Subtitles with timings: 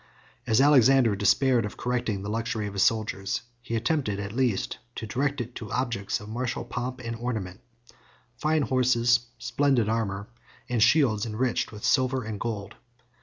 [0.47, 5.05] As Alexander despaired of correcting the luxury of his soldiers, he attempted, at least, to
[5.05, 7.59] direct it to objects of martial pomp and ornament,
[8.35, 10.27] fine horses, splendid armor,
[10.67, 12.73] and shields enriched with silver and gold.